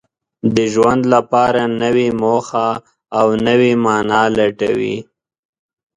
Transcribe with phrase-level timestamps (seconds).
[0.55, 2.67] د ژوند لپاره نوې موخه
[3.19, 4.97] او نوې مانا لټوي.